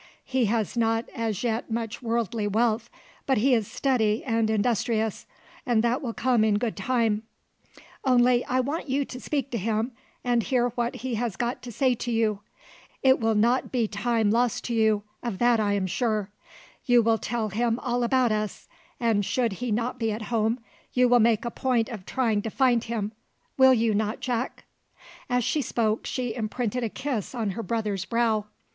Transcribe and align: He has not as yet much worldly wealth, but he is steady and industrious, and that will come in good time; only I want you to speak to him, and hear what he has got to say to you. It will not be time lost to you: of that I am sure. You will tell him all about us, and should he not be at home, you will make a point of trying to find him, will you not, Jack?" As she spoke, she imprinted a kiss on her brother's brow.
He 0.25 0.45
has 0.45 0.75
not 0.75 1.07
as 1.13 1.43
yet 1.43 1.69
much 1.69 2.01
worldly 2.01 2.47
wealth, 2.47 2.89
but 3.27 3.37
he 3.37 3.53
is 3.53 3.67
steady 3.69 4.23
and 4.23 4.49
industrious, 4.49 5.27
and 5.63 5.83
that 5.83 6.01
will 6.01 6.15
come 6.15 6.43
in 6.43 6.57
good 6.57 6.75
time; 6.75 7.21
only 8.03 8.43
I 8.45 8.61
want 8.61 8.89
you 8.89 9.05
to 9.05 9.19
speak 9.21 9.51
to 9.51 9.59
him, 9.59 9.91
and 10.23 10.41
hear 10.41 10.69
what 10.69 10.95
he 10.97 11.13
has 11.21 11.35
got 11.35 11.61
to 11.61 11.71
say 11.71 11.93
to 11.93 12.11
you. 12.11 12.39
It 13.03 13.19
will 13.19 13.35
not 13.35 13.71
be 13.71 13.87
time 13.87 14.31
lost 14.31 14.63
to 14.63 14.73
you: 14.73 15.03
of 15.21 15.37
that 15.37 15.59
I 15.59 15.73
am 15.73 15.85
sure. 15.85 16.31
You 16.85 17.03
will 17.03 17.19
tell 17.19 17.49
him 17.49 17.77
all 17.77 18.01
about 18.01 18.31
us, 18.31 18.67
and 18.99 19.23
should 19.23 19.53
he 19.53 19.71
not 19.71 19.99
be 19.99 20.11
at 20.11 20.23
home, 20.33 20.59
you 20.93 21.07
will 21.09 21.19
make 21.19 21.45
a 21.45 21.51
point 21.51 21.89
of 21.89 22.07
trying 22.07 22.41
to 22.41 22.49
find 22.49 22.83
him, 22.85 23.11
will 23.55 23.75
you 23.75 23.93
not, 23.93 24.19
Jack?" 24.19 24.63
As 25.29 25.43
she 25.43 25.61
spoke, 25.61 26.07
she 26.07 26.33
imprinted 26.33 26.83
a 26.83 26.89
kiss 26.89 27.35
on 27.35 27.51
her 27.51 27.61
brother's 27.61 28.05
brow. 28.05 28.45